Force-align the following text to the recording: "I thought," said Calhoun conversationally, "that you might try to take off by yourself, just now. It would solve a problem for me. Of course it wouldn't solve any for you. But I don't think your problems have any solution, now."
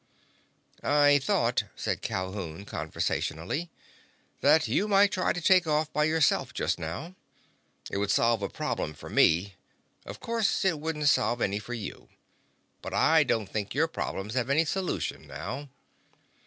"I 0.81 1.19
thought," 1.19 1.65
said 1.75 2.01
Calhoun 2.01 2.65
conversationally, 2.65 3.69
"that 4.39 4.67
you 4.67 4.87
might 4.87 5.11
try 5.11 5.31
to 5.31 5.39
take 5.39 5.67
off 5.67 5.93
by 5.93 6.05
yourself, 6.05 6.55
just 6.55 6.79
now. 6.79 7.13
It 7.91 7.99
would 7.99 8.09
solve 8.09 8.41
a 8.41 8.49
problem 8.49 8.95
for 8.95 9.11
me. 9.11 9.53
Of 10.07 10.19
course 10.19 10.65
it 10.65 10.79
wouldn't 10.79 11.07
solve 11.07 11.39
any 11.39 11.59
for 11.59 11.75
you. 11.75 12.09
But 12.81 12.95
I 12.95 13.23
don't 13.23 13.45
think 13.47 13.75
your 13.75 13.87
problems 13.87 14.33
have 14.33 14.49
any 14.49 14.65
solution, 14.65 15.27
now." 15.27 15.69